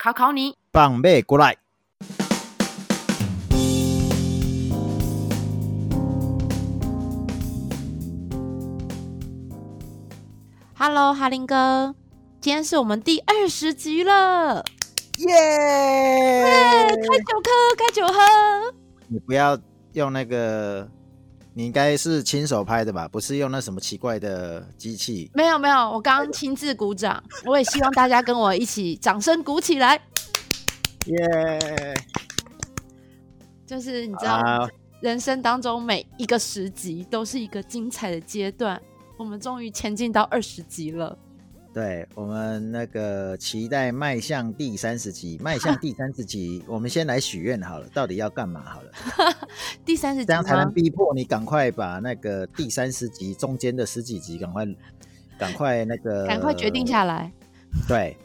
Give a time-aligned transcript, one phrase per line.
[0.00, 1.56] 考考你，放马过来。
[10.76, 11.96] Hello，哈林哥，
[12.40, 14.64] 今天是我们第二十集了，
[15.16, 16.86] 耶、yeah!
[16.86, 17.10] yeah！
[17.10, 18.14] 开酒喝，开酒喝。
[19.08, 19.58] 你不要
[19.94, 20.88] 用那个，
[21.58, 23.08] 你应该是亲手拍的吧？
[23.08, 25.28] 不是用那什么奇怪的机器？
[25.34, 27.20] 没有没有，我刚刚亲自鼓掌。
[27.44, 30.00] 我也希望大家跟我一起掌声鼓起来，
[31.06, 32.00] 耶、yeah!！
[33.66, 38.80] 就是你知道，uh, 人生当中每一个十集都是一个精彩的阶段。
[39.18, 41.18] 我们终于前进到二十集了，
[41.78, 48.90] 对，我们那个期待迈向第三十集，迈向第三十集，我们先来许愿好了，到底要干嘛好了？
[49.86, 54.66] 第三十集这样才能逼迫你赶快把那个第三十集中间的十几集赶快
[55.38, 57.32] 赶快那个赶快决定下来。
[57.86, 58.16] 对，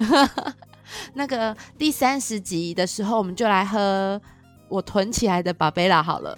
[1.13, 4.19] 那个第三十集的时候，我们就来喝
[4.67, 6.35] 我囤起来的巴贝拉好了，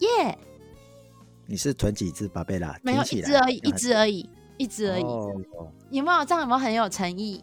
[0.00, 0.34] 耶、yeah!！
[1.46, 2.76] 你是囤几只巴贝拉？
[2.82, 4.28] 没有，一只而已，一只而已，
[4.60, 5.02] 一只而已。
[5.02, 5.32] 哦，
[5.90, 6.42] 有没有这样？
[6.42, 7.42] 有没有很有诚意？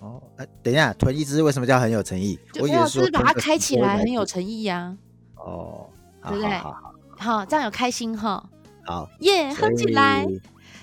[0.00, 2.38] 哦，哎，等一下，囤一只为什么叫很有诚意？
[2.58, 4.96] 我以为是把它开起来很有诚意呀。
[5.36, 5.86] 哦，
[6.26, 6.48] 对不对？
[6.56, 6.74] 好，
[7.18, 8.42] 好，这样有开心哈。
[8.86, 10.26] 好，耶，喝起来，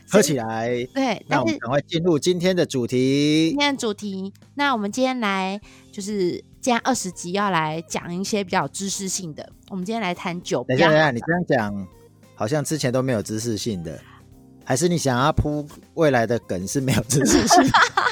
[0.08, 0.70] 喝起来。
[0.94, 3.50] 对，那我们赶快进入今天的主题。
[3.50, 5.60] 今天的主题，那我们今天来
[5.92, 10.64] 就是，既然二十集要来讲一些比较知识性的，我们今天来谈酒。
[10.68, 11.88] 等一下，等一下，你这样讲。
[12.36, 14.00] 好像之前都没有知识性的，
[14.70, 17.64] 还是你想要铺未来的梗是没有知识性？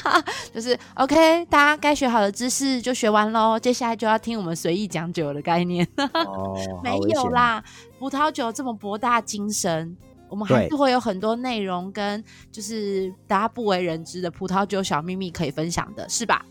[0.52, 5.88] 就是 OK，大家该学好的知识就学完喽，接下来就要听我们随意讲酒的概念。
[6.16, 7.64] 哦， 没有啦，
[8.00, 9.96] 葡萄酒这么博大精深，
[10.30, 16.44] 我们还是会有很多内容跟就是大家不为人知的葡萄酒小秘密可以分享的，是吧？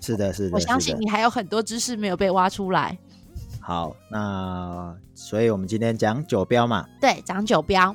[0.00, 2.96] 是的，是的，我相信你还有很多知识没有被挖出来。
[3.60, 6.86] 好，那所以我们今天讲酒标嘛？
[6.98, 7.94] 对，讲酒标。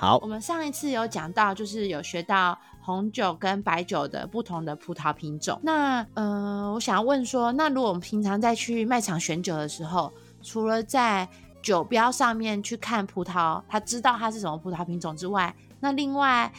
[0.00, 5.60] 好，我们上一次有讲到，就是有学到红酒跟白酒的不同的葡萄品种。
[5.62, 10.10] 那呃，我想要问说，那如果我们平常在去卖场选酒的时候，
[10.40, 11.28] 除了在
[11.60, 16.50] 酒标上面去看葡萄，他知道它是什么葡萄品种之外，那另外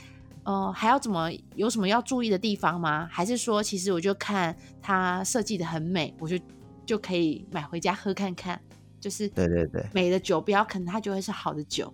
[0.44, 3.10] 呃还要怎么有什么要注意的地方吗？
[3.12, 6.38] 还是说，其实我就看它设计的很美，我就。
[6.84, 8.60] 就可以买回家喝看看，
[9.00, 11.94] 就是对对对，美的酒标可能它就会是好的酒，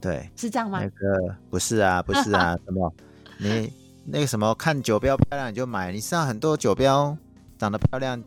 [0.00, 0.80] 对，是这样吗？
[0.80, 2.92] 那个不是啊，不是啊，什么？
[3.38, 3.72] 你
[4.04, 7.16] 那个什么看酒标漂亮你就买，你知道很多酒标
[7.58, 8.22] 长得漂亮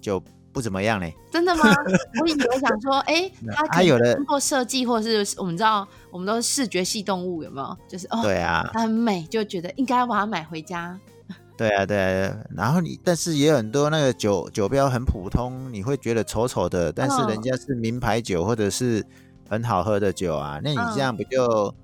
[0.00, 0.22] 就
[0.52, 1.14] 不怎么样嘞？
[1.30, 1.64] 真的吗？
[2.22, 7.76] 我以为想说，哎、欸，它它有的通过设计或者是我们知道，我们都是视觉系动物，有没有？
[7.88, 10.98] 就是哦，对啊，它很美，就觉得应该要把它买回家。
[11.56, 19.04] 对啊，对啊，然后你，但是也有很多那个酒酒标很普通，你会觉得丑丑的，但是人家是名牌酒或者是
[19.48, 21.74] 很好喝的酒啊，那你这样不就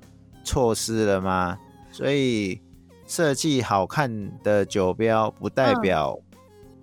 [0.45, 1.59] 错失了吗？
[1.91, 2.61] 所以
[3.07, 6.19] 设计好看的酒标不代表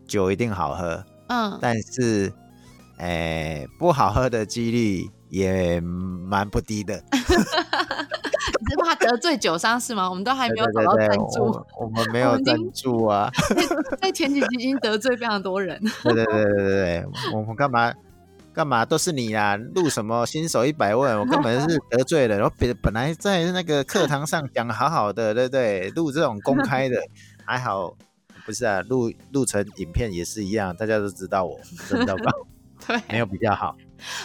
[0.07, 2.31] 酒一定好喝，嗯，但是，
[2.97, 7.01] 哎，不好喝的几率也蛮不低的。
[8.61, 10.09] 你是怕得罪酒商是吗？
[10.09, 13.31] 我们都还没有找到赞助，我们没有赞助啊。
[14.01, 15.79] 在前几集已经得罪非常多人。
[16.03, 17.91] 对对对对对，我们干嘛
[18.53, 22.37] 干嘛都是你啦，录什么新手一百问，我根本是得罪了。
[22.43, 25.89] 我本本来在那个课堂上讲好好的，对不对？
[25.91, 26.95] 录这种公开的
[27.45, 27.95] 还好，
[28.45, 28.81] 不是啊？
[28.81, 32.31] 录录成影片也是一样，大家都知道我，知道吧？
[32.87, 33.75] 对， 没有比较好。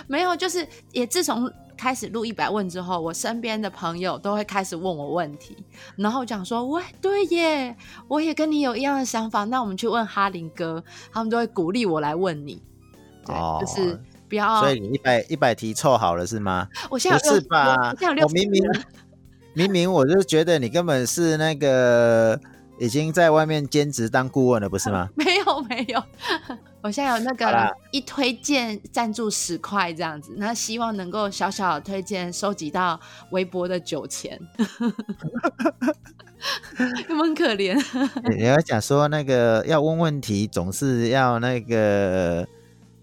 [0.06, 1.50] 没有，就是也自从。
[1.76, 5.56] 开始录一百问之后，我身边的朋友都会开始问我问题，
[5.96, 10.82] 然后讲说：“喂，对耶，我也跟你有一样的想法，那我们去问哈林哥。”
[11.12, 12.62] 他们都会鼓励我来问你，
[13.26, 14.00] 对，哦、就是
[14.34, 14.60] 不要。
[14.60, 16.68] 所以你一百一百题凑好了是吗？
[16.90, 17.94] 我现在不是吧？
[18.00, 18.62] 我，我明明
[19.54, 22.38] 明明我就觉得你根本是那个
[22.78, 25.08] 已经在外面兼职当顾问了，不是吗？
[25.14, 26.02] 没 有没有。
[26.82, 33.00] 我现在有那个一推荐赞助十块这样子，那希望能够小小的推荐收集到
[33.30, 34.38] 微薄的酒钱。
[37.08, 37.74] 有没有很可怜？
[38.36, 42.46] 你要讲说那个要问问题，总是要那个。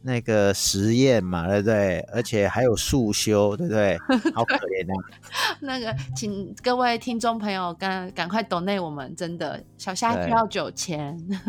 [0.04, 2.00] 那个实验嘛，对不对？
[2.14, 3.98] 而且还有速修，对不对？
[4.34, 5.04] 好可怜啊！
[5.60, 11.16] 那个，请各位听众朋友赶赶快 donate 我们，真的小虾需要酒钱。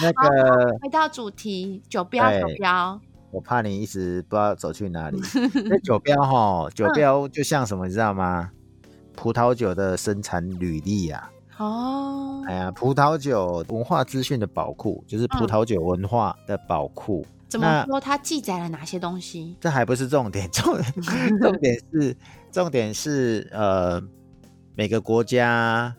[0.00, 3.00] 那个回到主题，酒标，酒标。
[3.30, 5.20] 我怕你一直不知道走去哪里。
[5.68, 8.50] 那酒标哈，酒标就像什么，你知道吗？
[9.14, 11.30] 葡萄酒的生产履历啊。
[11.58, 17.24] 哦，哎呀，葡萄酒文化资讯的宝库，就是葡萄酒文化的宝库。
[17.26, 17.98] 嗯、怎么说？
[17.98, 19.56] 它记载了哪些东西？
[19.58, 20.76] 这还不是重点，重
[21.40, 22.16] 重点是
[22.52, 24.02] 重点是呃，
[24.74, 25.94] 每个国家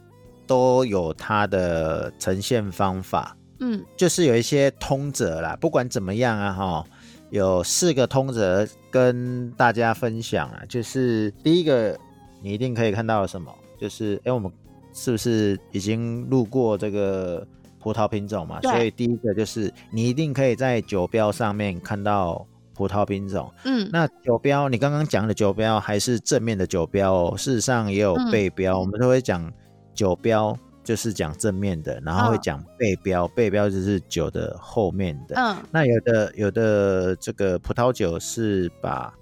[0.45, 3.35] 都有它的呈现方法。
[3.59, 5.57] 嗯，就是有一些通则啦。
[5.59, 6.85] 不管怎么样啊，哈，
[7.31, 10.61] 有四个通则跟大家分享啊。
[10.69, 11.97] 就是第一个，
[12.43, 13.51] 你一定可以看到什么？
[13.79, 14.51] 就是哎，我们。
[14.97, 17.45] 是不是已经路过这个
[17.79, 18.59] 葡萄品种嘛？
[18.63, 23.53] 所以第一个就是你一定可以在酒标上面看到葡萄品种。
[23.63, 28.75] 嗯，那酒标你刚刚讲的酒标还是正面的酒标哦，事实上也有背标。
[28.75, 29.53] 嗯、我们都会讲
[29.93, 35.35] 酒标就是讲正面的，然后会讲背标，哦、背标就是酒的后面的。
[35.35, 39.13] 嗯，那有的有的这个葡萄酒是把。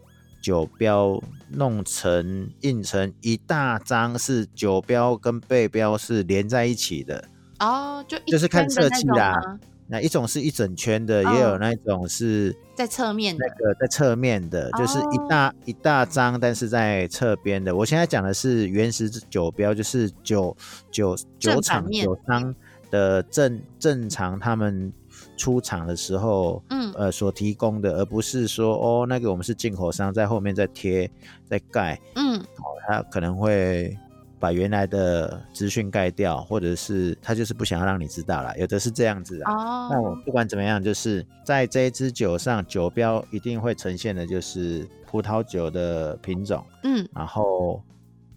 [0.45, 1.19] 酒标
[1.49, 7.27] 弄成印成一大张，是酒标跟背标是连在一起的
[7.57, 9.35] 哦，就就是看设计啦。
[9.87, 17.75] 那一种是一整圈的，哦、也有那种是在侧面的，那个在侧面的，就是一大、哦、一大张，但是在侧边的。
[17.75, 20.55] 我现在讲的是原始酒标，就是酒
[20.91, 22.53] 酒酒厂酒商
[22.91, 24.93] 的正正常他们。
[25.35, 31.09] 出厂的时候，嗯，呃，所提供的，而不是说，哦，那个我们是进口商，在后面再贴、
[31.45, 33.97] 再盖，嗯，哦，他可能会
[34.39, 39.53] 把原来的资讯盖掉，或者是他就是不想要让你知道了，有的是这样子啊。
[39.53, 47.81] 哦，那我不管怎么样，就是在这一支酒上，酒标一定会呈现的就是葡萄酒的品种，嗯，然后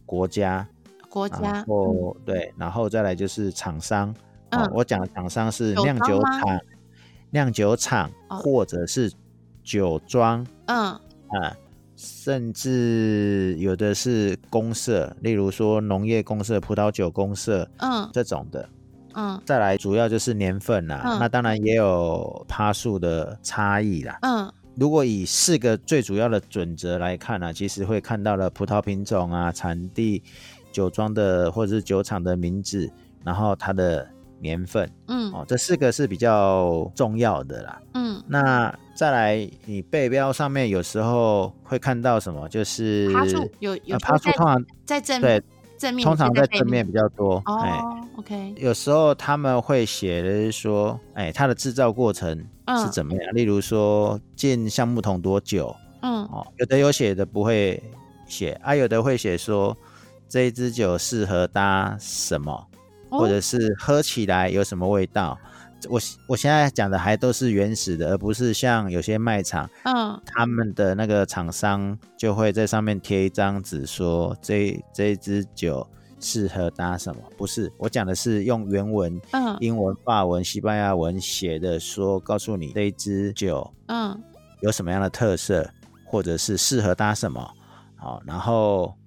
[0.06, 0.66] 国家，
[1.10, 4.14] 国家，然后、嗯、对，然后再来就是厂商，
[4.50, 6.60] 嗯，哦、我讲的厂商是酿酒厂。
[7.30, 9.12] 酿酒厂或者是
[9.62, 10.98] 酒庄，嗯。
[11.30, 11.54] 啊，
[11.94, 18.66] 甚至有的是公社，例如说农业公社、葡萄酒公社，嗯，这种的，
[19.12, 30.22] 嗯，再来主要就是年份啦，嗯，那当然也有趴数的差异啦，嗯，如果以四个最主要的准则来看呢，啊，其实会看到了葡萄品种啊、产地、
[30.72, 32.90] 酒庄的或者是酒厂的名字，
[33.22, 34.08] 然后它的。
[34.40, 42.49] 年份，嗯，哦，这四个是比较重要的啦，嗯，那再来，你背标上面有时候会看到什么？
[42.49, 43.12] 就是
[43.61, 45.43] 有有趴数通常在正对
[45.79, 47.43] 正面，通常在正面比较多。
[47.46, 47.81] 哦哎
[48.17, 52.37] ，OK，有时候他们会写的是说，哎，它的制造过程
[52.82, 53.35] 是怎么样？
[53.35, 55.75] 例如说进橡木桶多久？
[56.02, 57.82] 嗯，哦，有的有写的不会
[58.26, 59.76] 写，啊，有的会写说
[60.29, 62.67] 这一支酒适合搭什么？
[63.10, 65.38] 或者是喝起来有什么味道？
[65.88, 75.87] 我我现在讲的还都是原始的，而不是像有些卖场，嗯，他们的那个厂商就会在上面贴一张纸，说这这一支酒
[76.19, 77.22] 适合搭什么？
[77.37, 84.21] 不是，我讲的是用原文，嗯，英文、法文、西班牙文写的，说告诉你这一支酒，嗯，
[84.62, 85.71] 有什么样的特色，
[86.04, 87.49] 或者是适合搭什么？
[87.94, 88.98] 好，然后。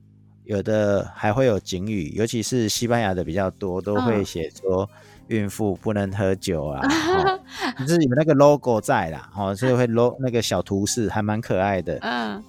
[0.51, 4.87] 有的还会有警语，尤其是西班牙的比较多，都会写说
[5.27, 6.81] 孕妇不能喝酒啊，
[7.79, 11.97] 哦、就是有那个 logo 在啦，哦，所以会 logo 那个小图示还蛮可爱的。
[12.01, 12.43] 嗯，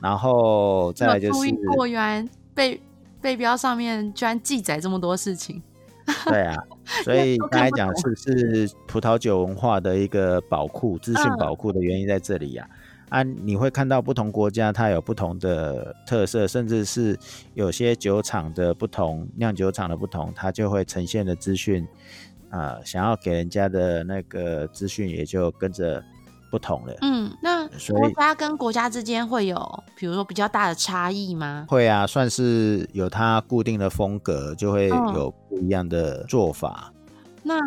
[0.00, 2.80] 然后再来就是，过原背
[3.20, 5.60] 背标上面居然记载这么多事情。
[6.26, 6.56] 对啊，
[7.02, 12.81] 所以刚才讲是是葡萄酒文化的一个宝库，资讯宝库的原因在这里呀、啊。
[13.12, 17.18] 啊，你会看到不同国家它有不同的特色，甚至是
[17.52, 21.86] 有些酒厂的不同，酿酒厂的不同，它就会呈现的资讯，
[22.48, 26.02] 啊、呃，想要给人家的那个资讯也就跟着
[26.50, 26.94] 不同了。
[27.02, 31.66] 嗯，那国家跟国家之间会有，比如说比较大的差异吗？
[31.68, 36.90] 会啊，算是有它固定的风格，就会有不一样的做法。
[36.94, 37.60] 嗯、那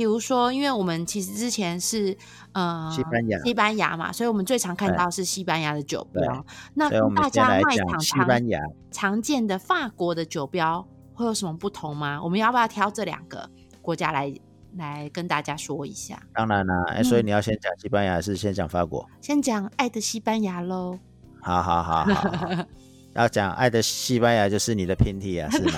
[0.00, 2.16] 比如说，因为我们其实之前是。
[2.52, 6.44] 呃，西班牙，西班牙嘛，所以我们最常看到是西班牙的酒标。
[6.74, 8.58] 那跟大家卖场西班牙
[8.90, 12.20] 常见的法国的酒标会有什么不同吗？
[12.20, 13.48] 我们要不要挑这两个
[13.80, 14.34] 国家来
[14.76, 16.20] 来跟大家说一下？
[16.34, 19.08] 当然啦、啊，哎、欸，所以你要先讲西班牙，还是先讲法国？
[19.20, 20.98] 先讲爱的西班牙喽。
[21.40, 22.48] 好好好好，好，
[23.14, 25.72] 要讲爱的西班牙就是你的拼体啊， 是吗？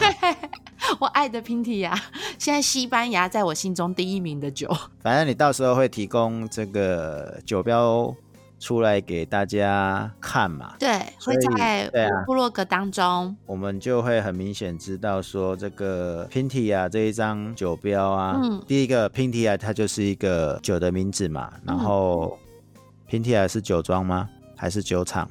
[1.01, 1.95] 我爱的拼提雅，
[2.39, 4.69] 现在西班牙在我心中第一名的酒。
[5.01, 8.15] 反正你到时候会提供这个酒标
[8.59, 10.75] 出来给大家看嘛？
[10.79, 10.89] 对，
[11.25, 11.91] 会在
[12.27, 22.39] 部落格当中，啊，我们就会很明显知道说这个拼提雅这一张酒标啊，嗯，第一个拼提啊它就是一个酒的名字嘛，然后
[23.07, 24.29] 拼提雅是酒庄吗？
[24.57, 25.29] 还是酒厂？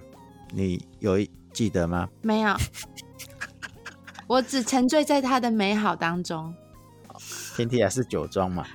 [0.54, 1.18] 你有
[1.54, 2.10] 记得吗？
[2.22, 2.56] 没有。
[4.28, 6.54] 我只沉醉在它的美好当中。
[7.56, 8.66] 平提雅是酒庄嘛？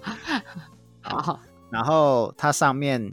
[1.00, 1.40] 好。
[1.70, 3.10] 然后它上面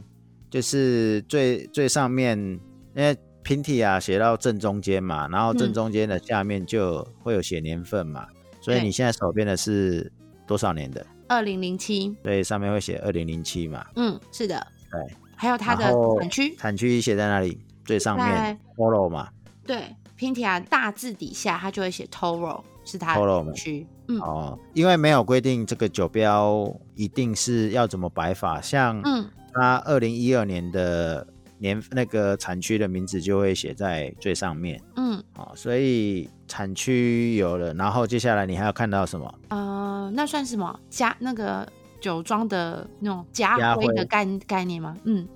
[0.50, 2.38] 就是最最上面，
[2.94, 10.12] 因为平提雅写到正中间嘛，然后正中间的下面就会有写年份嘛，嗯、所以你现在手边的是
[10.46, 11.04] 多少年的？
[11.26, 12.14] 二零零七。
[12.22, 13.86] 对，上面会写二零零七嘛？
[13.96, 14.66] 嗯，是的。
[14.92, 15.16] 对。
[15.36, 15.90] 还有它的
[16.20, 17.58] 产区，产区写在哪里？
[17.90, 19.28] 最上面，Toro 嘛？
[19.66, 19.96] 对。
[20.14, 23.86] 平提雅大字底下，它就会写 Toro，是它的区。
[24.06, 34.78] 嗯，哦，因为没有规定这个酒标一定是要怎么摆法，像嗯，它二零一二年的年那个产区的名字就会写在最上面。
[34.96, 39.34] 嗯，哦，所以产区有了，然后接下来你还要看到什么？
[39.48, 40.78] 呃，那算什么？
[40.90, 41.66] 加那个
[41.98, 44.94] 酒庄的那种家徽的概概念吗？
[45.04, 45.26] 嗯，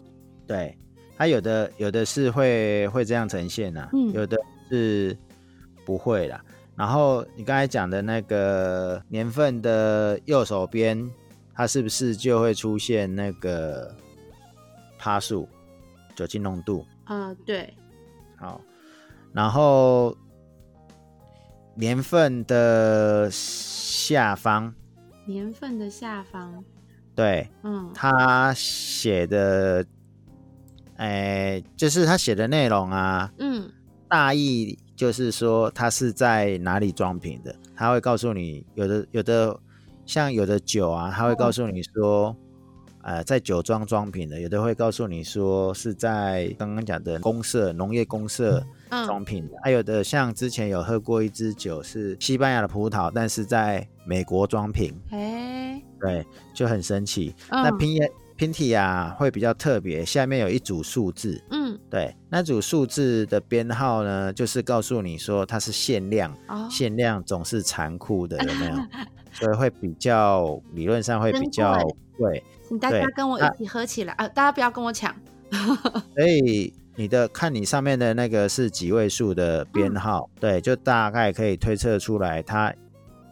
[0.46, 0.76] 对，
[1.16, 4.38] 它有的有的是会会这样呈现呐、啊，嗯，有的。
[4.70, 5.16] 是
[5.84, 6.42] 不会啦。
[6.74, 11.08] 然后你刚才讲的那个年份的右手边，
[11.54, 13.94] 它是不是就会出现那个
[14.98, 15.46] 趴数、
[16.16, 16.84] 酒精浓度？
[17.04, 17.72] 啊、呃，对。
[18.36, 18.58] 好，
[19.34, 20.16] 然后
[21.74, 24.74] 年份的下方，
[25.26, 26.64] 年份的下方，
[27.14, 29.84] 对，嗯，他写的，
[30.96, 33.70] 哎，就是他写的内容啊，嗯。
[34.06, 37.52] 大意就是说，他是在哪里装瓶的？
[37.74, 39.58] 他会告诉你，有的有的
[40.06, 42.36] 像有的酒啊，他会告诉你说，哦、
[43.02, 54.94] 呃，在酒庄装瓶的；有的会告诉你说是在刚刚讲的公社、农业公社装瓶的；还、嗯、有的像之前有喝过一支酒，是西班牙的葡萄，但是在美国装瓶。
[55.10, 56.24] 哎，对，
[56.54, 57.34] 就很神奇。
[57.48, 58.02] 嗯、那拼音。
[58.36, 68.76] 平提雅会比较特别，下面有一组数字，嗯，对，那组数字的编号呢，就是告诉你说它是限量，哦、限量总是残酷的， 有没有？
[69.30, 71.78] 所以会比较理论上会比较
[72.18, 74.28] 贵，请大家跟我一起喝起来啊，啊！
[74.28, 75.14] 大家不要跟我抢。
[76.16, 82.74] 所以你的看你上面的那个是几位数的编号，嗯，对，就大概可以推测出来它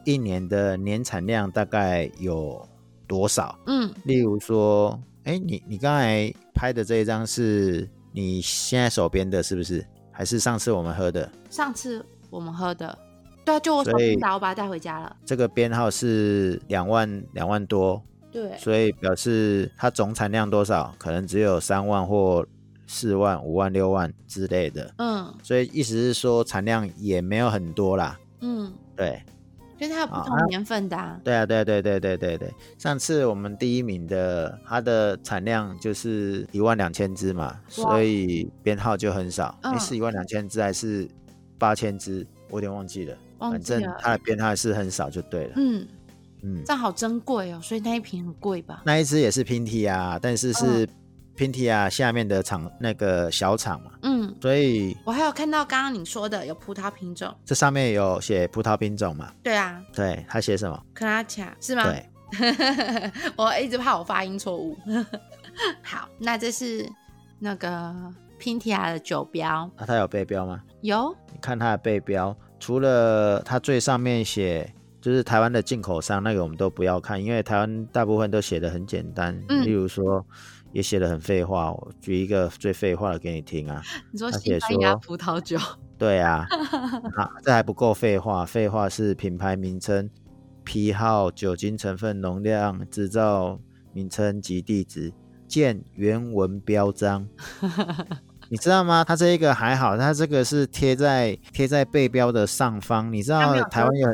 [0.04, 2.64] 一年的年产量大概有。
[3.12, 3.58] 多少？
[3.66, 9.86] 嗯，例如说，哎、欸，你你刚才拍的这一张是你现在手边的，是不是？
[10.10, 11.30] 还是上次我们喝的？
[11.50, 12.98] 上次我们喝的，
[13.44, 15.14] 对啊，就我手边的，我把它带回家了。
[15.26, 20.94] 这个编号是两万两万多，对，所以表示它总产量多少？
[20.96, 22.46] 可能只有三万或
[22.86, 24.90] 四万、五万、六万之类的。
[24.96, 28.18] 嗯，所以意思是说产量也没有很多啦。
[28.40, 29.22] 嗯，对。
[29.82, 31.20] 因为它有不同年份的啊，啊。
[31.24, 32.54] 对啊，对对对对对对。
[32.78, 39.58] 上次我们第一名的，它的产量就是一万两千只嘛，所以编号就很少。
[39.62, 41.08] 嗯、是一万两千只还是
[41.58, 42.24] 八千只？
[42.48, 43.16] 我有点忘记了。
[43.40, 45.54] 反正它的编号是很少就对了。
[45.56, 45.84] 嗯
[46.42, 48.82] 嗯，这样好珍贵哦，所以那一瓶很贵吧？
[48.86, 50.88] 那一支也是平提雅，但是是。
[51.32, 59.32] 嗯平提雅下面的厂那个小厂嘛，嗯，所以我还有看到刚刚你说的有葡萄品种，这上面有写葡萄品种嘛？
[59.42, 60.78] 对啊，对，他写什么？
[60.92, 61.84] 克拉卡是吗？
[61.90, 62.06] 对，
[63.34, 64.76] 我一直怕我发音错误。
[65.82, 66.86] 好，那这是
[67.38, 67.94] 那个
[68.38, 70.60] 平提雅的酒标，那、啊、它有背标吗？
[70.82, 74.70] 有，你看它的背标，除了它最上面写
[75.00, 80.24] 就是台湾的进口商那个，我们都不要看，因为台湾大部分都写的很简单，嗯、例如说。
[80.72, 83.82] 也写的很废话，我举一个最废话的给你听啊。
[84.10, 85.58] 你说西班牙葡萄酒？
[85.98, 86.46] 对啊，
[87.16, 90.10] 啊，这还不够废话，废话是品牌名称、
[90.64, 93.60] 批号、酒精成分、容量、制造
[93.92, 95.12] 名称及地址，
[95.46, 97.28] 见原文标章。
[98.48, 99.04] 你知道吗？
[99.04, 103.12] 它这一个还好，它这个是贴在贴在背标的上方。
[103.12, 104.08] 你知道台湾有，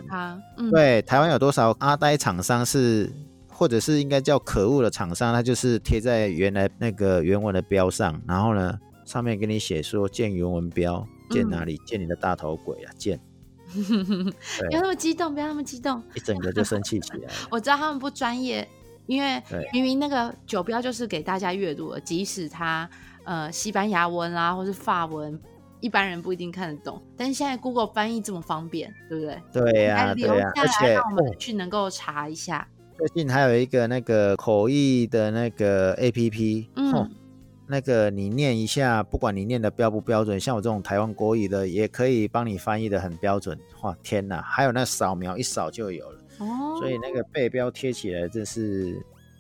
[0.70, 3.10] 对台湾有多少阿呆厂商是？
[3.58, 11.74] 或者是应该叫可恶的厂商，它就是贴在原来那个原文的标上，然后呢，上面给你写说见原文标，见哪里？
[11.74, 12.92] 嗯、见你的大头鬼啊！
[12.96, 13.18] 见，
[13.74, 17.28] 不要那么激动，不要那么激动，一整个就生气起来。
[17.50, 18.64] 我知道他们不专业，
[19.06, 22.88] 因为明明那个酒标就是给大家阅读的，即使它
[23.24, 25.36] 呃西班牙文啊，或是法文
[25.80, 27.02] 一般人不一定看得懂。
[27.16, 29.42] 但是现在 Google 翻译这么方便，对不对？
[29.52, 32.64] 对呀、啊，对呀、啊，而且让我们去能够查一下。
[32.98, 37.10] 最近还有一个那个口译的那个 APP，嗯。
[37.70, 43.58] 那个你念一下，不管你念的标不标准，像我这种台湾国语的，也可以帮你翻译的很标准。
[43.82, 44.40] 哇，天哪！
[44.40, 48.98] 还有那扫描一扫就有了，哦，所以那个背标贴起来真是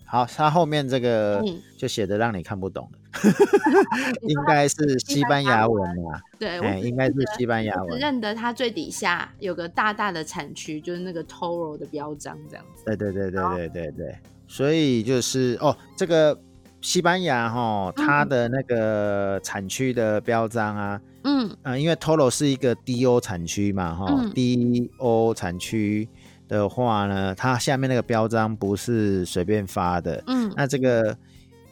[0.08, 0.26] 好。
[0.26, 1.42] 它后面这个
[1.76, 6.20] 就写的让你看不懂了， 嗯、应该是西班牙文啊。
[6.38, 7.90] 对，哎，应该是西班牙文。
[7.90, 12.84] 我认得它最底下有个大大的产区，就是那个 Toro 的标章这样子。
[12.86, 16.38] 对对对对对对对，所以就是哦，这个。
[16.80, 26.08] 西班牙哈，它的那个产区的标章啊，嗯，呃，因为 Toro 是一个 DO 产区嘛，哈、嗯、，DO 产区
[26.48, 31.16] 的话呢，它下面那个标章不是随便发的，嗯，那这个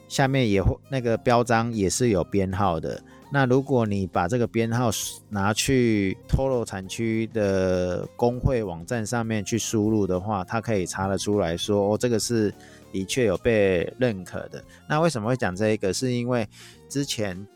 [0.07, 3.03] 下面也会那个标章也是有编号的。
[3.33, 4.89] 那如果你把这个编号
[5.29, 12.55] 拿去 Toro 产区的工会网站上面去输入的话，它可以查得出来说，哦，这个是。
[12.93, 14.65] 的确有被认可的。
[14.89, 15.93] 那为什么会讲这一个？
[15.93, 16.49] 是因为
[16.89, 17.47] 之前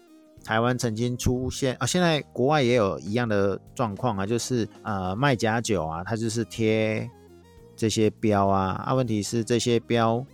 [0.50, 7.08] 台湾曾经出现啊，现在国外也有一样的状况啊，就是呃卖假酒啊，它就是贴
[7.76, 10.26] 这些标啊，啊问题是这些标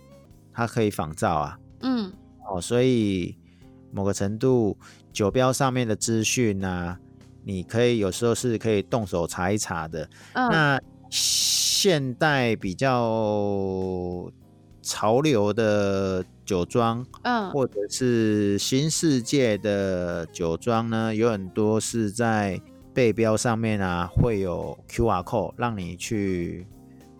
[0.51, 2.11] 它可以仿造啊，嗯，
[2.49, 3.37] 哦，所以
[3.91, 4.75] 某个程度
[5.13, 6.97] 酒标上面的资讯啊，
[7.43, 10.09] 你可以有时候是可以动手查一查的。
[10.33, 10.81] 嗯，那
[11.11, 14.31] 现代比较。
[14.87, 22.57] 潮流的酒庄，嗯，或者是新世界的酒庄呢，有很多是在
[22.93, 26.65] 背标上面啊，会有 QR code 让你去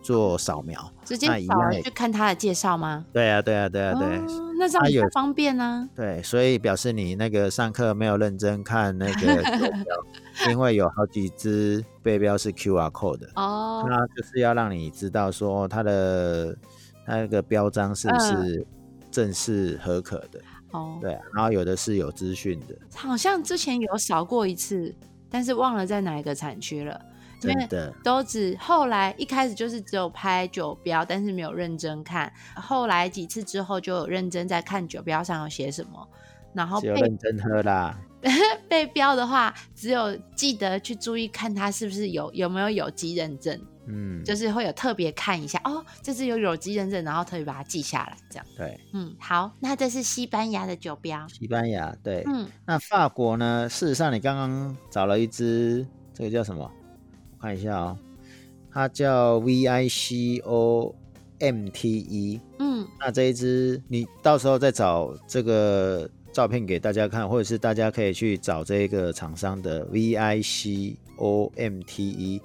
[0.00, 3.04] 做扫描，直接扫了去看它的介绍吗？
[3.12, 5.88] 对啊，对啊，对啊，对，哦、那这样也方便呢、啊。
[5.94, 16.56] 对，所以表示你那个上课没有认真看那个酒 标，因为有好几支背标是 QR code 的哦，那就是要让你知道说它的。
[17.08, 18.66] 那个标章是不是
[19.10, 20.40] 正式合可的？
[20.72, 22.76] 哦、嗯，对，然后有的是有资讯的。
[22.94, 24.94] 好像之前有扫过一次，
[25.30, 27.00] 但是忘了在哪一个产区了。
[27.40, 32.32] 真的，都只后来一开始就是只有拍酒标，但是没有认真看。
[32.56, 36.08] 后来几次之后就有认真在看酒标上有写什么，
[36.52, 37.96] 然后只有认真喝啦。
[38.68, 43.58] 被标的话，只有记得去注意看它是不是有有没有有机认证。
[43.90, 48.46] 嗯，就是会有特别看一下哦，这是有有机认证，然后特别把它记下来，这样。
[48.56, 51.26] 对，嗯，好，那这是西班牙的酒标。
[51.28, 53.66] 西班牙，对，嗯，那法国呢？
[53.68, 56.70] 事实上，你刚刚找了一支，这个叫什么？
[57.38, 57.98] 我看一下哦，
[58.70, 60.94] 它叫 V I C O
[61.38, 62.40] M T E。
[62.58, 72.42] 嗯，那这一支，你到时候再找这个照片给大家看，或者是大家可以去找这个厂商的 V I C O M T E。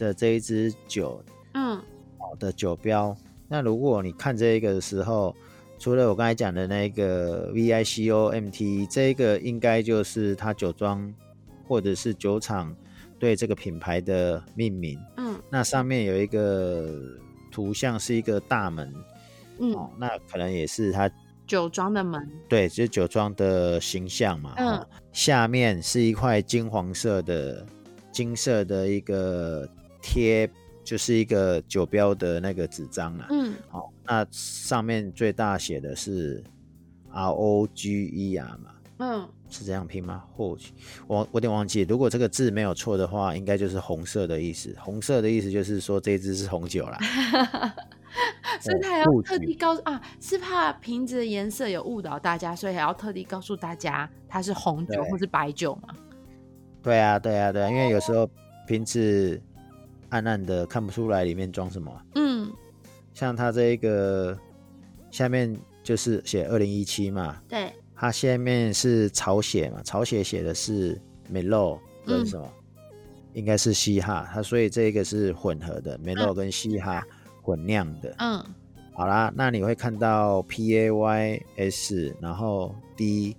[0.00, 1.76] 的这一支酒，嗯，
[2.18, 3.14] 好的酒标。
[3.46, 5.36] 那如果你看这一个的时候，
[5.78, 11.12] 除了我刚才讲的那个 V I C O M T，这个应该就是它酒庄
[11.68, 12.74] 或者是酒厂
[13.18, 14.98] 对这个品牌的命名。
[15.18, 16.98] 嗯，那上面有一个
[17.50, 18.90] 图像是一个大门，
[19.58, 21.10] 嗯，哦，那可能也是它
[21.46, 22.26] 酒庄的门。
[22.48, 24.54] 对，就是酒庄的形象嘛。
[24.56, 27.66] 嗯，哦，下面是一块金黄色的
[28.10, 29.68] 金色的一个。
[30.00, 30.50] 贴
[30.82, 36.42] 就是一个酒标的那个纸张啊，嗯，好，那上面最大写的是
[37.12, 40.24] R O G E R 嘛，嗯，是这样拼吗？
[40.34, 40.72] 或许
[41.06, 44.74] 我我有点忘记，如果这个字没有错的话，应该就是红色的意思。
[44.80, 46.98] 红色的意思就是说这支是红酒啦。
[48.60, 55.94] 所以他还要特地告诉啊，是怕瓶子的颜色有误导大家，所以还要特地告诉大家它是红酒或是白酒嘛？
[56.82, 58.28] 对啊，对啊，对啊，因为有时候
[58.66, 59.40] 瓶子。
[60.10, 62.02] 暗暗的看不出来里面装什么。
[62.14, 62.52] 嗯，
[63.14, 64.38] 像它这一个
[65.10, 67.40] 下面就是写二零一七嘛。
[67.48, 67.72] 对。
[67.94, 72.46] 它下面是朝鲜嘛，朝鲜写的是 Melo 跟什么？
[72.76, 72.90] 嗯、
[73.34, 74.26] 应该是嘻哈。
[74.32, 77.06] 它所以这个是混合的，Melo 跟嘻哈
[77.42, 78.14] 混酿的。
[78.18, 78.42] 嗯。
[78.94, 83.36] 好啦，那你会看到 P A Y S，然后 D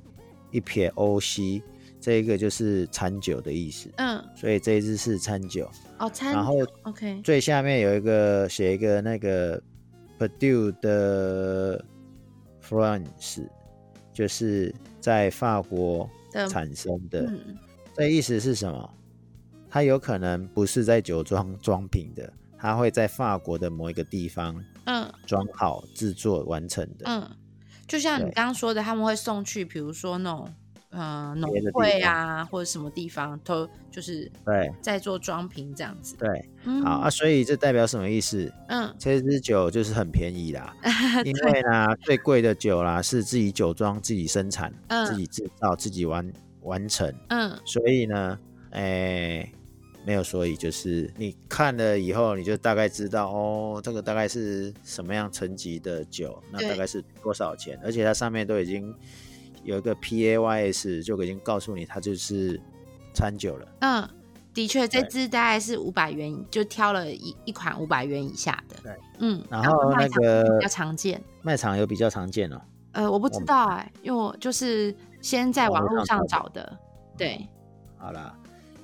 [0.51, 1.63] 一撇 O C。
[2.01, 9.61] 这一个就是餐酒的意思，嗯，所以这一支是餐酒，哦，餐，然后 OK，最下面有一个写一个那个
[10.17, 11.85] Purdue 的
[12.67, 13.47] France，
[14.11, 16.09] 就是在法国
[16.49, 17.55] 产生的，嗯，
[17.95, 18.93] 这意思是什么？
[19.69, 27.29] 它有可能不是在酒庄装瓶的，它会在法国的某一个地方，嗯，装好制作完成的，嗯，
[27.87, 30.51] 就像你刚刚说的，他们会送去，比如说那种。
[30.91, 36.15] 嗯农会啊或者什么地方都就是对在做装瓶这样子。
[36.17, 38.51] 对，嗯、好啊，所以这代表什么意思？
[38.67, 40.75] 嗯，这支酒就是很便宜啦，
[41.25, 47.13] 因为呢最贵的酒啦是自己酒庄自己生产、嗯、自己制造、自己完完成。
[47.29, 48.39] 嗯，所以呢，
[48.71, 49.51] 哎、欸。
[50.03, 58.91] 没有，所以就是你看了以后，你就大概知道哦，这个大概是什么样层级的酒，那大概是多少钱，而且它上面都已经
[59.63, 62.59] 有一个 P A Y S，就已经告诉你它就是
[63.13, 63.67] 餐酒了。
[63.79, 64.09] 嗯，
[64.53, 68.75] 的确，这支大概是五百元，就挑了一一款五百元以下的。
[68.83, 72.61] 对，嗯，然后那个比较常见，卖场有比较常见哦。
[72.93, 76.77] 呃，我不知道哎、欸，因为我就是先在网络上找的。
[77.17, 77.47] 对，
[77.97, 78.37] 好啦。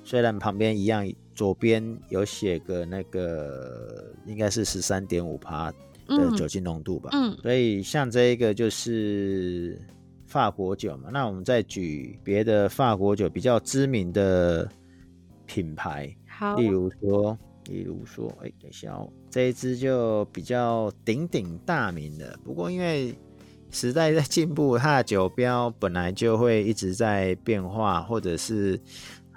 [0.04, 5.70] 虽然旁边一样，左边有写个那个应该是十三点五趴
[6.06, 9.78] 的酒精浓度吧，嗯，所以像这一个就是
[10.28, 14.68] 法国酒嘛，那我们再举别的法国酒比较知名的
[15.46, 23.12] 品牌，好，例如说，例如说，哎，等一下哦，这一支就比较鼎鼎大名的，不过因为
[23.70, 28.80] 时代在进步，它的酒标本来就会一直在变化，或者是。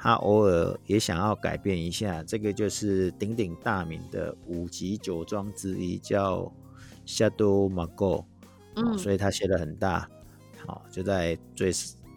[0.03, 6.51] 它偶尔也想要改变一下，这个就是鼎鼎大名的五级酒庄之一，叫
[7.05, 8.25] Shadow Margaux，
[8.77, 10.09] 嗯，所以它写的很大，
[10.71, 11.69] 好，就在最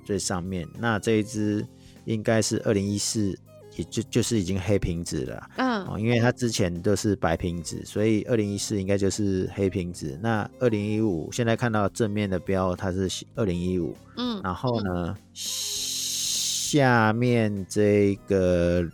[0.05, 0.64] 最上面。
[0.79, 1.67] 那这一只
[2.05, 3.37] 应该是二零一四，
[3.77, 10.17] 也就就是已经黑瓶子了，嗯，因为它之前都是白瓶子，所以二零一四应该就是黑瓶子。
[10.23, 15.17] 那二零一五现在看到正面的标，它是二零一五，嗯，然后呢？
[15.35, 15.85] 嗯
[16.75, 18.85] 下面这个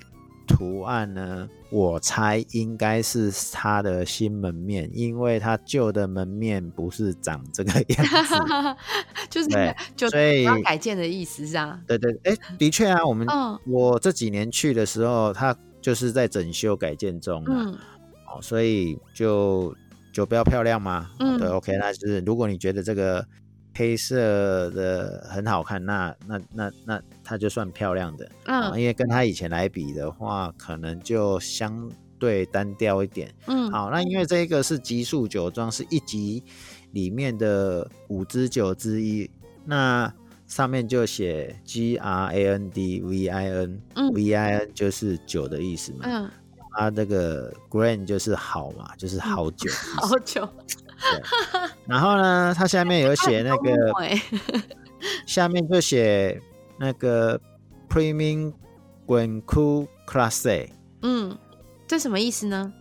[0.51, 8.35] 图案呢，我猜应该是他的新门面，因为他旧的门面不是长这个样子，
[9.31, 11.81] 就是对， 就所以要改建的意思是啊。
[11.87, 17.73] 对对，哎，的确啊，我们、嗯、我这几年去的时候，他就是在整修改建中嘛，嗯，
[18.27, 19.75] 哦，所以就
[20.13, 23.25] 酒标漂亮嘛，嗯，对，OK，那就是如果你觉得这个。
[23.81, 36.45] 黑色的很好看，那那那那它就算漂亮的，嗯，因为跟它以前来比的话，可能就相对单调一点，嗯，好，那因为这个是级数酒庄，是一级
[36.93, 39.31] 里面的五支酒之一，
[39.65, 40.13] 那
[40.47, 46.31] 上面就写 G R A N D V I N，嗯，V I N 就是酒的意思嘛，嗯，
[46.77, 50.47] 它这个 Grand 就是好嘛，就是好酒，嗯、 好酒。
[51.01, 53.73] 对，然后呢，它下面有写那个，
[55.27, 56.41] 下面就写
[56.79, 57.41] 那个
[57.89, 58.53] Premium
[59.07, 60.71] Grand Cru Classé。
[61.03, 61.37] 嗯，
[61.87, 62.73] 这什么意思呢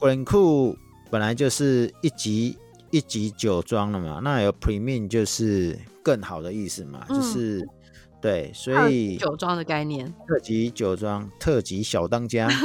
[0.00, 0.76] ？Grand Cru
[1.10, 2.58] 本来就是一级
[2.90, 7.68] 一级酒庄了嘛，那有 Premium 就是更好的意思嘛，嗯、就是
[8.20, 12.48] 对，所以酒庄的概念，特级酒庄，特级小当家。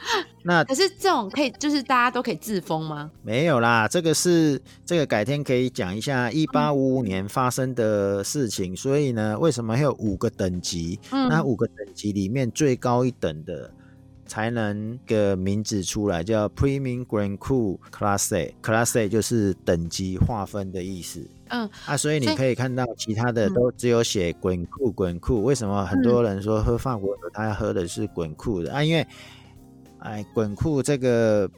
[0.44, 3.10] 那可是这种可以，就是大家都可以自封吗？
[3.22, 8.72] 没有啦，这个是这个改天可以讲一下一八五五年发生的事情。
[8.72, 10.98] 嗯、所以呢，为什么会有五个等级？
[11.10, 13.70] 嗯、那五个等级里面最高一等的
[14.26, 18.52] 才能个名字出来，叫 Premium Grand Cru Classé。
[18.62, 21.26] Classé 就是等级划分的意思。
[21.50, 25.40] 嗯啊，所以你可以看到其他的都只有写 Grand Cru Grand Cru。
[25.40, 28.84] 为什么很多人说喝法国酒，他喝的是 Grand Cru 的啊？
[28.84, 29.06] 因为
[30.00, 31.50] 哎，滚库这个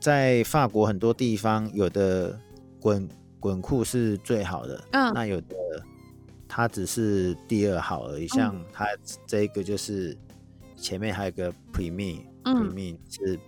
[0.00, 2.38] 在法国很多地方有的
[2.80, 3.08] 滚
[3.38, 5.56] 滚库是最好的，嗯，那有的
[6.48, 8.26] 它只是第二好而已。
[8.28, 8.86] 像它
[9.26, 10.16] 这个就是
[10.76, 13.38] 前面还有个 Premier，Premier 是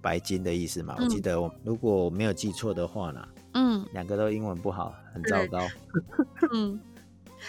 [0.00, 0.94] 白金的意思嘛？
[0.98, 5.66] 嗯、我记得我如果我没有记错的话呢，嗯，两个都英文不好，很糟糕，
[6.52, 6.78] 嗯。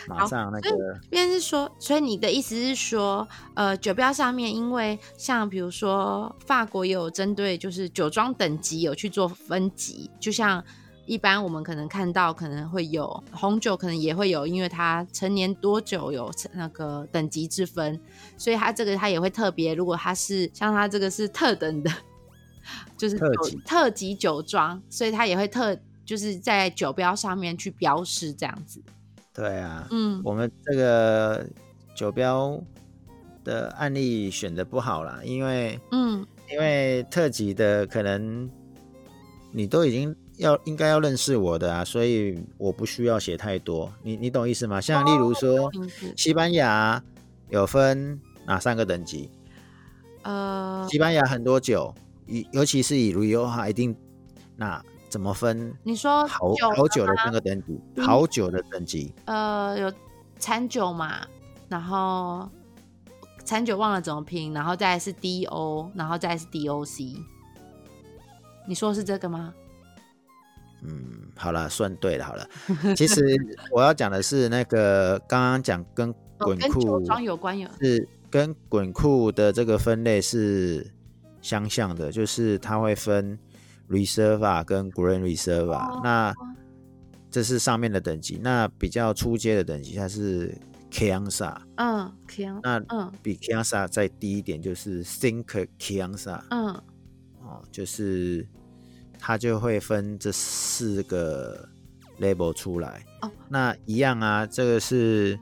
[0.08, 10.64] 马上那个，便是说，所以你的意思是说，呃，酒标上面，因为像比如说法国也有针对就是酒庄等级有去做分级，就像
[11.06, 18.00] 一般我们可能看到可能会有红酒，可能也会有，因为它陈年多久有那个等级之分，
[18.38, 21.92] 所以它这个它也会特别，如果它是像它这个是特等的，
[22.96, 28.82] 就是特级特级酒庄，所以它也会特就是在酒标上面去标示这样子。
[29.40, 31.48] 对啊，嗯，我们这个
[31.96, 32.62] 酒标
[33.42, 38.50] 的案例选的不好啦，因为，嗯，因为特级的可能
[39.54, 44.82] 你都已经要应该要认识我的啊，所以我不需要写太多，你你懂意思吗？
[44.82, 45.72] 像例如说，哦、
[46.18, 47.02] 西班牙
[47.48, 49.30] 有分哪三个等级？
[50.24, 53.96] 呃，西班牙很多酒，尤尤其是以 Rioja 一定
[54.58, 54.84] 那。
[55.10, 55.74] 怎么分？
[55.84, 59.92] 你说好好酒的那个等级，好酒的等级，呃，有
[60.38, 61.28] 餐酒嘛，
[61.68, 62.48] 然后
[63.44, 67.16] 餐酒忘了怎么拼，然后再来是 D O，然后再来是 D O C。
[68.68, 69.54] 你说是这个吗？
[70.84, 72.48] 嗯，好了，算对了，好了。
[72.96, 73.36] 其实
[73.74, 80.86] 我要讲的是那个刚刚讲跟滚库、哦、跟酒庄有关有，是跟滚库的这个分类是
[81.42, 83.38] 相像的，就是它会分
[83.90, 86.02] Reserva 跟 Grand Reserva、哦。
[86.04, 86.34] 那
[87.30, 90.56] 这是上面的等级，那比较初阶的等级它是
[90.92, 91.58] Crianza。
[91.76, 92.60] 嗯，Crianza。
[92.64, 96.42] 那嗯，比 Kiansa 再低一点就是 Cinque Crianza。
[96.50, 96.68] 嗯，
[97.42, 98.48] 哦，就是。
[99.22, 101.68] 它就会分这四个
[102.22, 103.06] label 出来。
[103.22, 105.38] 哦，那一样啊，这个是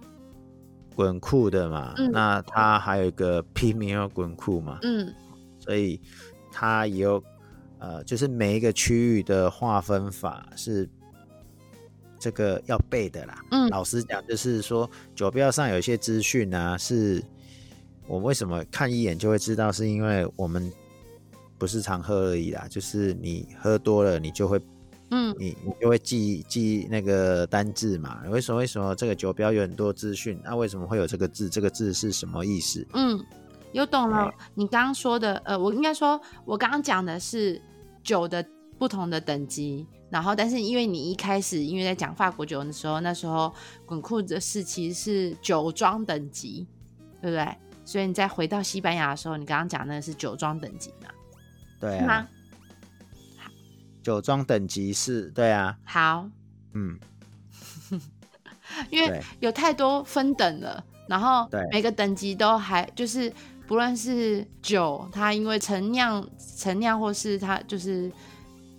[0.96, 5.14] 滚库的嘛，嗯，那它还有一个 Premier 滚库嘛，嗯，
[5.60, 6.02] 所以
[6.52, 7.24] 它也有
[7.80, 10.90] 呃，就是每一个区域的划分法是
[12.20, 13.44] 这个要背的啦。
[13.52, 17.24] 嗯，老实讲，就是说酒标上有一些资讯啊，是
[18.08, 20.72] 我为什么看一眼就会知道，是因为我们。
[21.60, 24.62] 不是常喝而已啦，就是你喝多了，你就会，
[25.10, 28.22] 嗯，你你就会记记那个单字嘛。
[28.30, 30.40] 为什么为什么这个酒标有很多资讯？
[30.44, 31.50] 那、啊、为什么会有这个字？
[31.50, 32.86] 这个字是什么意思？
[32.94, 33.20] 嗯，
[33.72, 34.32] 有懂了。
[34.54, 37.60] 你刚刚说的，呃，我应该说，我刚刚讲的是
[38.08, 38.44] 酒的
[38.80, 39.86] 不同的等级。
[40.10, 43.54] 然后，但是因为你一开始因为在讲法国酒的时候，那时候
[43.86, 46.66] 滚库的是其实是酒庄等级，
[47.22, 47.46] 对不对？
[47.84, 51.10] 所以你再回到西班牙的时候，你刚刚讲的是酒庄等级嘛？
[51.80, 52.26] 对啊，
[54.02, 56.30] 酒庄等级是，对啊，好，
[56.74, 56.98] 嗯，
[58.90, 63.32] 因为有太多分等了，然后每个等级都还就是，
[63.68, 66.26] 不论是酒，它因为陈酿、
[66.58, 68.10] 陈酿或是它就是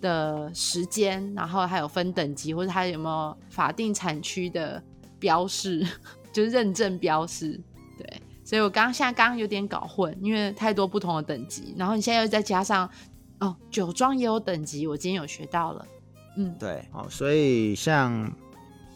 [0.01, 4.81] 的时间，然后还有分等级，或者它有没有法定产区的
[5.19, 5.85] 标示，
[6.33, 7.59] 就是认证标示，
[7.97, 8.21] 对。
[8.43, 12.89] 所以我刚刚现在刚刚有点搞混，因为太多不同的等级，然后你现在又再加上
[13.39, 15.85] 哦，酒庄也有等级，我今天有学到了，
[16.35, 18.33] 嗯，对，哦，所以像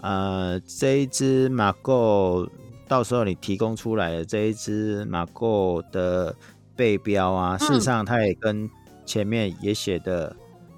[0.01, 2.49] 呃这一支马购，
[2.87, 6.35] 到时候你提供出来的这一支马购的
[6.75, 8.69] 背标啊，事实上它也跟
[9.05, 10.35] 前面也写的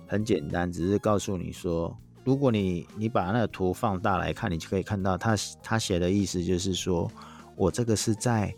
[0.08, 7.12] 很简单，只是告诉你说，如果你你把那个图放大来看，你就可以看到它它写的意思就是说
[7.56, 8.54] 我这个是在。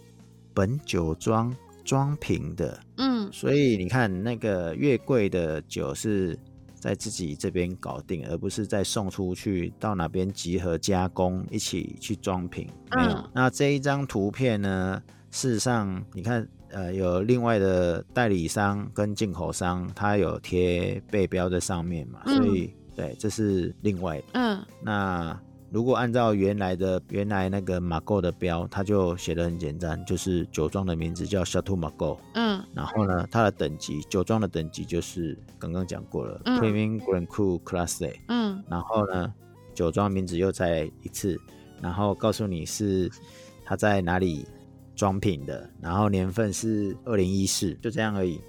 [0.54, 1.56] 本酒庄
[1.86, 6.36] 装瓶的，嗯，所以你看那个越贵的酒是
[6.80, 12.68] 在自己这边搞定，而不是再送出去到哪边集合加工一起去装瓶。
[12.96, 13.12] 没有。
[13.12, 15.02] 嗯，那这一张图片呢？
[15.30, 24.24] 事实上，你看，呃，有另外的代理商跟进口商，他有贴背标在上面嘛，所以，嗯，对，这是另外的。
[24.34, 25.40] 嗯，那。
[25.78, 32.18] 如果按照原来的原来那个马购的标，它就写的很简单，就是酒庄的名字叫 Chateau Margaux。
[32.34, 38.12] 嗯，然后呢，它的等级酒庄的等级就是刚刚讲过了，嗯，Premier Grand Cru Classe。
[38.28, 39.32] 嗯，然后呢，
[39.76, 41.40] 酒庄名字又再一次，
[41.80, 43.08] 然后告诉你是
[43.64, 44.48] 它在哪里
[44.96, 48.42] 装瓶的，然后年份是二零一四，就这样而已。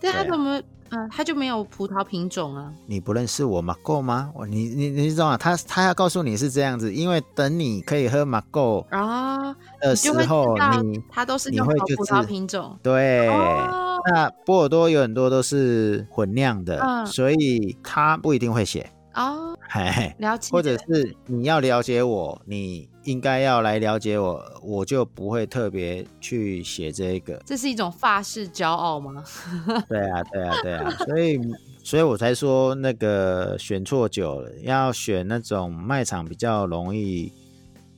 [0.00, 0.60] 对啊，怎么？
[0.90, 2.72] 嗯，他就没有葡萄品种啊？
[2.86, 4.30] 你不认识我马够吗？
[4.34, 5.36] 我你你你知道吗？
[5.36, 12.78] 他他要告诉你是这样子，因为等你可以喝马购啊的时候，你他都是用葡萄品种。
[12.82, 19.56] 对，哦、那波尔多有很多都是混酿的，嗯、所以他不一定会写哦。
[19.68, 20.50] 嘿嘿，了解。
[20.52, 22.88] 或者是你要了解我，你。
[23.04, 27.38] 应该要来了解我，我就不会特别去写这个。
[27.44, 29.22] 这是一种法式骄傲吗？
[29.86, 31.38] 对啊，对啊，对啊，所以，
[31.82, 37.30] 所以我才说那个选错酒了，要选那种卖场比较容易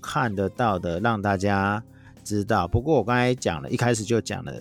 [0.02, 1.80] 看得到的，让大家
[2.24, 2.66] 知道。
[2.66, 4.52] 不过我刚才讲了，一开始就讲了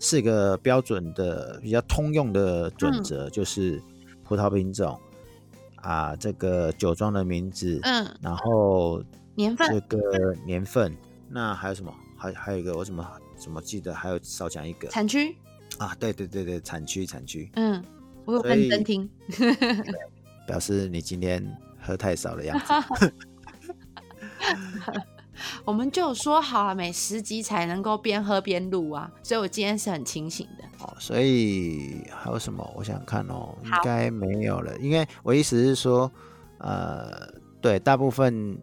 [0.00, 3.80] 四个标准的、比较通用的准则，嗯、就是
[4.24, 4.98] 葡萄品种
[5.82, 9.02] 啊，这个酒庄的名字，嗯，然后。
[9.34, 10.94] 年份，这个年份，
[11.26, 11.90] 那还有什么？
[12.18, 13.02] 还还有一个，我怎么
[13.34, 15.34] 怎么记得还有少讲一个产区
[15.78, 15.96] 啊？
[15.98, 17.50] 对对对对，产区产区。
[17.54, 17.82] 嗯，
[18.26, 19.08] 我有认真听，
[20.46, 21.42] 表示你今天
[21.80, 23.14] 喝太少的样子。
[25.64, 30.64] 我们就说好了，每十集才能够边喝边录啊，所以我今天是很清醒的。
[30.84, 32.68] 哦，所以还有什么？
[32.76, 34.76] 我想想看哦，应该没有了。
[34.78, 36.10] 因为我意思是说，
[36.58, 37.28] 呃，
[37.60, 38.58] 对，大部分。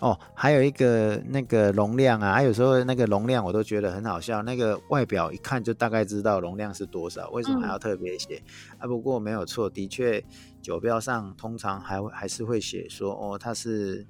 [0.00, 4.42] 哦，还有一个那个容量啊，还有时候那个容量我都觉得很好笑。
[4.42, 8.42] 那个外表一看就大概知道容量是多少，为什么还要特别写？
[8.72, 10.22] 嗯、啊，不过没有错，的确
[10.60, 14.06] 酒标上通常还会还是会写说，哦，它是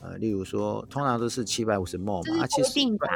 [0.00, 3.06] 呃，例如说，通常都是七百五十 ml 嘛，这是规定的。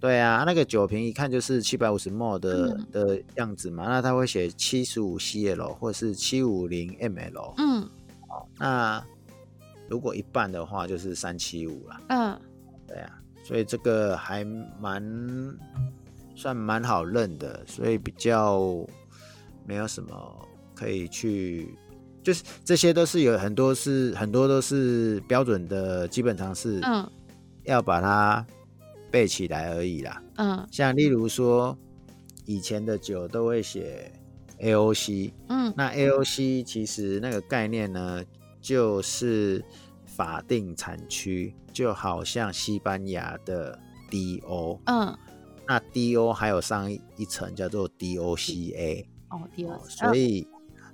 [0.00, 7.54] 对啊，那个酒瓶一看就是七百五十 ml 的、嗯、的样子嘛，那他会写七十五 CL 或是七五零 ml。
[7.58, 7.88] 嗯，
[8.26, 9.04] 好，那
[9.88, 12.00] 如果一半的话就是三七五了。
[12.08, 12.40] 嗯，
[12.86, 14.42] 对啊，所以这个还
[14.80, 15.04] 蛮
[16.34, 18.86] 算蛮好认的，所以比较
[19.66, 21.76] 没有什么可以去，
[22.22, 26.80] 就是这些都是有很多是很多都是标准的基本常识。
[26.82, 27.10] 嗯，
[27.64, 28.46] 要把它。
[29.12, 30.22] 背起来而已啦。
[30.36, 31.76] 嗯，像例如说，
[32.44, 34.08] 以前的酒都会写
[34.60, 35.32] AOC。
[35.48, 38.22] 嗯，那 AOC 其实那个概念呢，
[38.60, 39.64] 就是
[40.06, 43.76] 法定产区，就好像西班牙的
[44.08, 44.78] DO。
[44.84, 45.18] 嗯，
[45.66, 49.06] 那 DO 还有上一层叫做 DOCA。
[49.30, 49.88] 哦，DOCA。
[49.88, 50.46] 所以，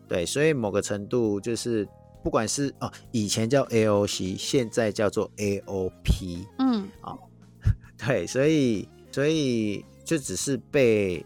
[0.09, 1.87] 对，所以某个程度就是，
[2.23, 6.47] 不管是哦，以前叫 AOC，现在叫做 AOP。
[6.59, 7.19] 嗯，哦。
[7.99, 11.25] 对，所以所以就只是被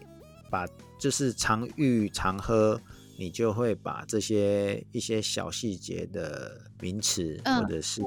[0.49, 0.65] 把，
[0.97, 2.79] 就是常遇常喝，
[3.17, 8.01] 你就会把这些一些小细节的名词，嗯、或者是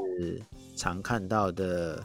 [0.74, 2.02] 常看到的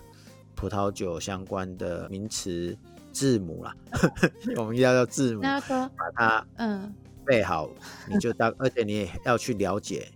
[0.54, 2.78] 葡萄酒相关的名词
[3.14, 3.74] 字母啦，
[4.58, 6.94] 我们要叫字母，把它嗯
[7.30, 7.70] 背好，
[8.08, 10.08] 嗯、你就 当，而且你也要去了解，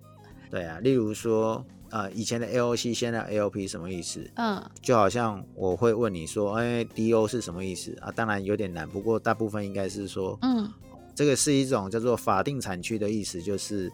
[0.50, 1.64] 对啊，例如说。
[1.94, 4.28] 呃，以前的 AOC，现在 AOP 什么意思？
[4.38, 8.12] 嗯，就好像我会问你说，哎，DO 是什么意思啊？
[8.12, 10.68] 当然有点难，不过大部分应该是说，嗯，
[11.14, 13.92] 这个是一种叫做法定产区的意思，就是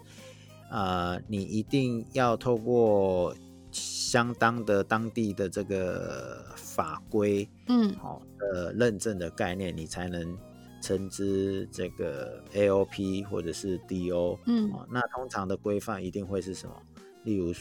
[0.72, 3.36] 呃，你一定要透过
[3.70, 10.38] 相当的当地的这个法规，嗯，好的认证的概念，你才能
[10.82, 16.76] 称之这个 AOP 或者是 DO，嗯，那通常的规范一定会是什么？
[17.24, 17.54] 例如。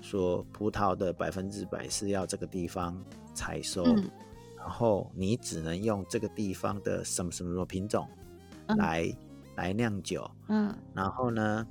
[0.00, 4.04] 说葡萄的百分之百是要这个地方采收，嗯、
[4.58, 8.06] 然后你只能用这个地方的什么什么什么品种
[8.76, 9.16] 来、嗯、
[9.56, 11.66] 来酿酒，嗯，然后呢，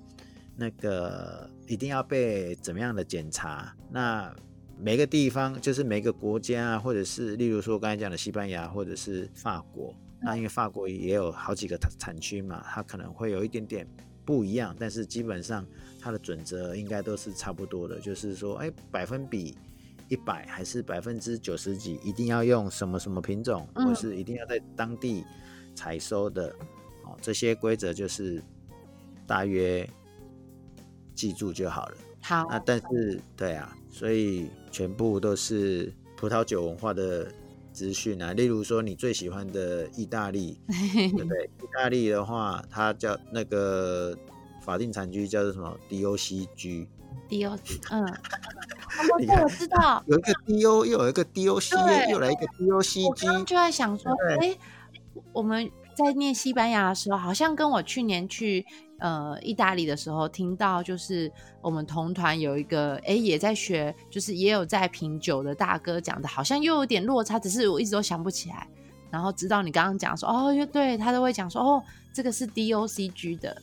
[0.55, 3.71] 那个一定要被怎么样的检查？
[3.91, 4.35] 那
[4.79, 13.87] 每个地方就是每个国家啊，或者是例如说我刚才讲的西班牙或者是法国，那因为法国也有好几个产区嘛，它可能会有一点点
[14.25, 15.65] 不一样，但是基本上。
[16.05, 19.55] 它的准则应该都是差不多的，就是说，哎，百分比
[20.09, 25.23] 一百还是百分之九十几，一定要用什么什么品种，嗯、或是一定要在当地
[25.73, 26.49] 采收的，
[27.05, 28.43] 哦，这些规则就是
[29.25, 29.89] 大约
[31.15, 31.97] 记住就好了。
[32.21, 37.31] 好，那但是对啊，所以全部都是葡萄酒文化的
[37.73, 38.31] 资讯啊。
[38.33, 41.43] 例如说，你最喜欢的意大利， 对不对？
[41.61, 44.15] 意大利的话，它叫那个。
[44.65, 47.59] 法定产区叫做什么？DOCG，DOC，
[47.91, 47.99] 嗯，
[49.43, 53.05] 我知道，有一个 DO，又有一个 DOC，对又来一个 DOCG。
[53.05, 54.09] 我刚刚就在想说，
[54.39, 54.57] 哎、欸，
[55.33, 58.65] 我们在念西班牙的时候，好像跟我去年去
[59.03, 61.29] 呃意大利的时候听到，就是
[61.61, 68.65] 我们同团有一个哎、欸、也在学，就是也有在品酒的大哥讲的，好像又有点落差，只是我一直都想不起来。
[69.11, 73.61] 然后直到你刚刚讲说，哦，对他都会讲说，哦，这个是 DOCG 的。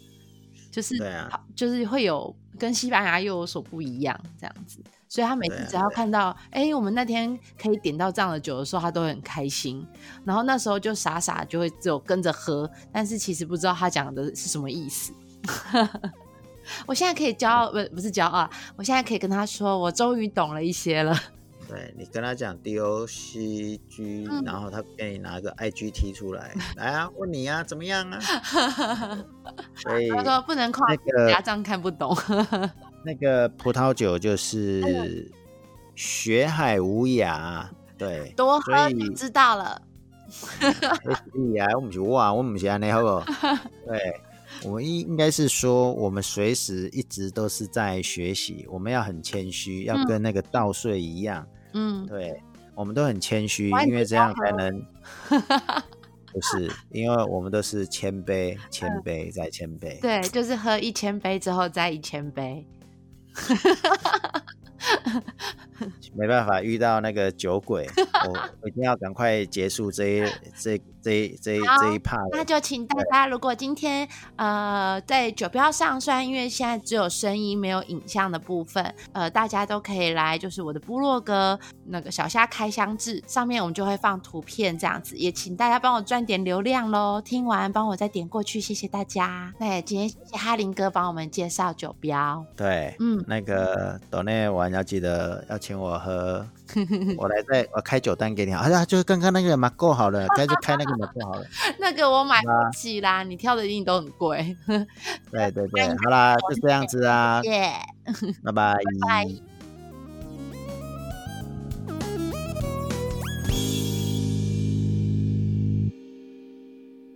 [0.71, 9.85] 就是，对啊，就是会有跟西班牙又有所不一样这样子，所以他每次只要看到，哎、欸，我们那天可以点到这样的酒的时候，他都会很开心。
[10.25, 15.13] 然后那时候就傻傻就会只有跟着喝，但是其实不知道他讲的是什么意思。
[16.87, 21.17] 我现在可以骄傲，不不是骄傲，我现在可以跟他说，我终于懂了一些了。
[21.69, 28.19] 对，你跟他讲 DOCG，、嗯、然后他给你拿个 IGT 出来， 来啊，问你啊，怎么样啊？
[29.77, 32.17] 所以他说不能夸那个家长看不懂。
[33.05, 35.31] 那个葡萄酒就是
[35.95, 37.65] 学海无涯，
[37.97, 39.81] 对，多喝就知道了。
[41.35, 43.25] 以啊，我们是哇，我们是安尼好不好？
[43.87, 44.21] 对。
[44.65, 51.47] 我们应应该是说，我们随时一直都是在学习，我们要很谦虚，要跟那个稻穗一样。
[51.73, 52.43] 嗯，对，
[52.75, 54.85] 我们都很谦虚，因为这样才能。
[56.33, 60.01] 不是，因为我们都是谦卑，谦卑再谦卑。
[60.01, 62.65] 对，就是喝一千杯之后再一千杯。
[66.15, 70.23] 没办法遇到那个酒鬼，我我一定要赶快结束这一
[70.57, 72.29] 这这一这一这一 part。
[72.33, 85.17] 那就请大家，如果今天呃在酒标上，虽然因为现在只有声音没有影像的部分，呃，大家都可以来，就是我的部落格那个小虾开箱志上面，我们就会放图片这样子。
[85.17, 89.55] 也请大家帮我赚点流量喽，听完帮我再点过去，谢谢大家。
[89.61, 92.45] 那也，今天谢谢哈林哥帮我们介绍酒标。
[92.57, 96.01] 对，嗯，那个抖内玩要记得要请我。
[96.01, 96.47] 喝，
[97.19, 98.53] 我来再我开酒单给你。
[98.53, 101.45] 哎呀，就是刚刚那个马够好了， 该就开那个马够好了。
[101.79, 104.57] 那个我买不起啦，你挑的一定都很贵。
[105.31, 108.75] 对对对， 好啦，就这样子啊，谢谢，拜拜。
[108.75, 109.27] 拜拜。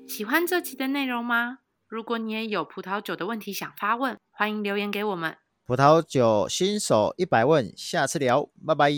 [0.08, 1.58] 喜欢这期的内容吗？
[1.88, 5.36] 如果你也有葡萄酒的问题想发问，欢迎留言给我们。
[5.66, 8.92] 葡萄酒新手一百问，下次聊，拜拜。